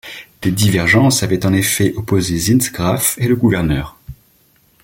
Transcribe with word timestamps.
Des 0.41 0.49
divergences 0.51 1.21
avaient 1.21 1.45
en 1.45 1.53
effet 1.53 1.93
opposé 1.95 2.35
Zintgraff 2.35 3.19
et 3.19 3.27
le 3.27 3.35
gouverneur. 3.35 3.97